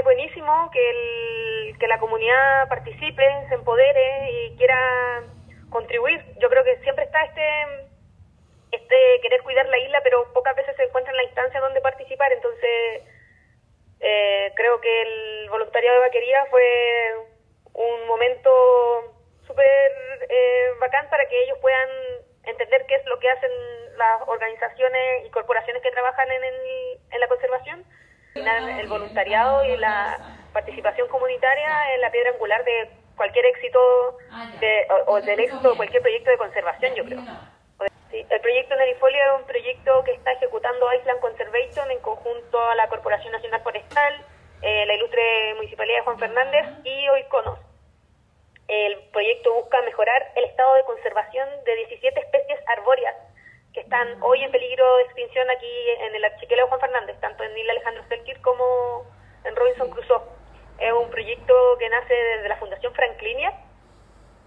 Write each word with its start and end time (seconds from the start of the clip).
parece 0.00 0.02
buenísimo 0.02 0.70
que, 0.72 0.90
el, 0.90 1.78
que 1.78 1.86
la 1.86 1.98
comunidad 1.98 2.68
participe, 2.68 3.24
se 3.48 3.54
empodere 3.54 4.30
y 4.30 4.56
quiera 4.56 5.22
contribuir. 5.70 6.20
Yo 6.38 6.48
creo 6.48 6.64
que 6.64 6.78
siempre 6.78 7.04
está 7.04 7.22
este, 7.24 7.88
este 8.72 9.20
querer 9.22 9.42
cuidar 9.42 9.66
la 9.68 9.78
isla, 9.78 10.00
pero 10.02 10.32
pocas 10.32 10.56
veces 10.56 10.76
se 10.76 10.84
encuentra 10.84 11.12
en 11.12 11.16
la 11.18 11.24
instancia 11.24 11.60
donde 11.60 11.80
participar. 11.80 12.32
Entonces, 12.32 13.02
eh, 14.00 14.52
creo 14.56 14.80
que 14.80 15.02
el 15.02 15.50
voluntariado 15.50 16.00
de 16.00 16.06
vaquería 16.06 16.46
fue 16.50 17.14
un 17.74 18.06
momento 18.06 18.50
súper 19.46 19.92
eh, 20.28 20.70
bacán 20.80 21.08
para 21.10 21.26
que 21.28 21.42
ellos 21.44 21.58
puedan 21.60 21.88
entender 22.44 22.84
qué 22.86 22.96
es 22.96 23.06
lo 23.06 23.18
que 23.18 23.28
hacen 23.28 23.50
las 23.96 24.22
organizaciones 24.26 25.26
y 25.26 25.30
corporaciones 25.30 25.82
que 25.82 25.90
trabajan 25.90 26.30
en, 26.30 26.42
en 27.10 27.20
la 27.20 27.28
conservación. 27.28 27.84
El 28.34 28.86
voluntariado 28.86 29.64
y 29.64 29.76
la 29.76 30.16
participación 30.52 31.08
comunitaria 31.08 31.94
es 31.94 32.00
la 32.00 32.10
piedra 32.10 32.30
angular 32.30 32.64
de 32.64 32.90
cualquier 33.16 33.44
éxito 33.46 34.18
de, 34.60 34.86
o, 35.06 35.20
del 35.20 35.40
éxito 35.40 35.70
de 35.70 35.76
cualquier 35.76 36.02
proyecto 36.02 36.30
de 36.30 36.38
conservación, 36.38 36.94
yo 36.94 37.04
creo. 37.04 37.20
el 38.12 38.40
proyecto 38.40 38.76
Nerifolia 38.76 39.24
es 39.26 39.40
un 39.40 39.46
proyecto 39.46 40.04
que 40.04 40.12
está 40.12 40.32
ejecutando 40.32 40.92
Island 40.94 41.20
Conservation 41.20 41.90
en 41.90 41.98
conjunto 42.00 42.60
a 42.60 42.74
la 42.76 42.88
Corporación 42.88 43.32
Nacional 43.32 43.62
Forestal, 43.62 44.24
eh, 44.62 44.86
la 44.86 44.94
ilustre 44.94 45.54
Municipalidad 45.56 45.98
de 45.98 46.04
Juan 46.04 46.18
Fernández 46.18 46.66
y 46.84 47.08
Oiconos. 47.08 47.58
El 48.68 48.96
proyecto 49.10 49.52
busca 49.54 49.82
mejorar 49.82 50.32
el 50.36 50.44
estado 50.44 50.74
de 50.74 50.84
conservación 50.84 51.48
de 51.64 51.74
17 51.74 52.20
especies 52.20 52.60
arbóreas 52.68 53.16
que 53.72 53.80
están 53.80 54.22
hoy 54.22 54.42
en 54.42 54.50
peligro 54.50 54.96
de 54.96 55.02
extinción 55.04 55.48
aquí 55.50 55.90
en 56.00 56.14
el 56.14 56.24
archipiélago 56.24 56.68
Juan 56.68 56.80
Fernández, 56.80 57.18
tanto 57.20 57.44
en 57.44 57.56
Isla 57.56 57.72
Alejandro 57.72 58.04
Selkir 58.08 58.40
como 58.40 59.04
Crusoe. 60.00 60.22
Es 60.78 60.92
un 60.92 61.10
proyecto 61.10 61.54
que 61.78 61.88
nace 61.88 62.14
desde 62.14 62.48
la 62.48 62.56
Fundación 62.56 62.94
Franklinia, 62.94 63.52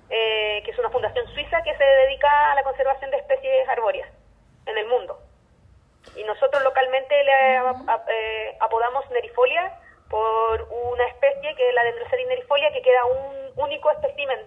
eh, 0.09 0.61
que 0.65 0.71
es 0.71 0.79
una 0.79 0.89
fundación 0.89 1.27
suiza 1.27 1.61
que 1.61 1.75
se 1.77 1.83
dedica 1.83 2.51
a 2.51 2.55
la 2.55 2.63
conservación 2.63 3.11
de 3.11 3.17
especies 3.17 3.69
arbóreas 3.69 4.09
en 4.65 4.77
el 4.77 4.87
mundo. 4.87 5.19
Y 6.15 6.23
nosotros 6.23 6.61
localmente 6.63 7.23
le 7.23 7.55
eh, 7.55 8.57
apodamos 8.59 9.09
Nerifolia 9.11 9.79
por 10.09 10.67
una 10.69 11.05
especie 11.07 11.55
que 11.55 11.69
es 11.69 11.73
la 11.73 11.83
Dendrocerin 11.83 12.27
nerifolia, 12.27 12.71
que 12.71 12.81
queda 12.81 13.05
un 13.05 13.51
único 13.55 13.89
espécimen 13.91 14.39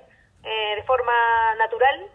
eh, 0.44 0.74
de 0.76 0.82
forma 0.84 1.54
natural 1.58 2.06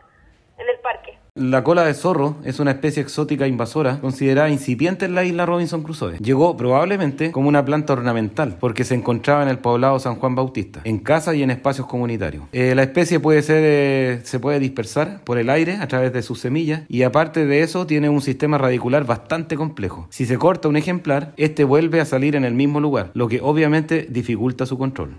en 0.57 0.69
el 0.69 0.79
parque. 0.81 1.17
La 1.35 1.63
cola 1.63 1.85
de 1.85 1.93
zorro 1.93 2.35
es 2.43 2.59
una 2.59 2.71
especie 2.71 3.01
exótica 3.01 3.47
invasora 3.47 4.01
considerada 4.01 4.49
incipiente 4.49 5.05
en 5.05 5.15
la 5.15 5.23
isla 5.23 5.45
Robinson 5.45 5.81
Crusoe. 5.81 6.17
Llegó 6.17 6.57
probablemente 6.57 7.31
como 7.31 7.47
una 7.47 7.63
planta 7.63 7.93
ornamental 7.93 8.57
porque 8.59 8.83
se 8.83 8.95
encontraba 8.95 9.41
en 9.41 9.47
el 9.47 9.57
poblado 9.57 9.97
San 9.99 10.15
Juan 10.15 10.35
Bautista, 10.35 10.81
en 10.83 10.99
casas 10.99 11.35
y 11.35 11.43
en 11.43 11.51
espacios 11.51 11.87
comunitarios. 11.87 12.43
Eh, 12.51 12.75
la 12.75 12.83
especie 12.83 13.21
puede 13.21 13.43
ser, 13.43 13.61
eh, 13.63 14.19
se 14.25 14.39
puede 14.41 14.59
dispersar 14.59 15.23
por 15.23 15.37
el 15.37 15.49
aire 15.49 15.77
a 15.77 15.87
través 15.87 16.11
de 16.11 16.21
sus 16.21 16.41
semillas 16.41 16.81
y 16.89 17.03
aparte 17.03 17.45
de 17.45 17.61
eso 17.61 17.87
tiene 17.87 18.09
un 18.09 18.21
sistema 18.21 18.57
radicular 18.57 19.05
bastante 19.05 19.55
complejo. 19.55 20.07
Si 20.09 20.25
se 20.25 20.37
corta 20.37 20.67
un 20.67 20.75
ejemplar, 20.75 21.31
este 21.37 21.63
vuelve 21.63 22.01
a 22.01 22.05
salir 22.05 22.35
en 22.35 22.43
el 22.43 22.55
mismo 22.55 22.81
lugar, 22.81 23.11
lo 23.13 23.29
que 23.29 23.39
obviamente 23.39 24.05
dificulta 24.09 24.65
su 24.65 24.77
control. 24.77 25.15